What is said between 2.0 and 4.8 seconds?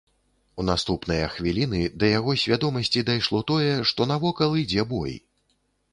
да яго свядомасці дайшло тое, што навокал